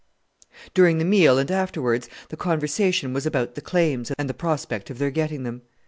During 0.73 0.97
the 0.97 1.05
meal, 1.05 1.37
and 1.37 1.51
afterwards, 1.51 2.09
the 2.29 2.35
conversation 2.35 3.13
was 3.13 3.27
about 3.27 3.53
the 3.53 3.61
claims 3.61 4.11
and 4.17 4.27
the 4.27 4.33
prospect 4.33 4.89
of 4.89 4.97
their 4.97 5.11
getting 5.11 5.43
them. 5.43 5.61